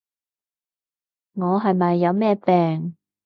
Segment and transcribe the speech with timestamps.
[1.33, 2.95] 我係咪有咩病？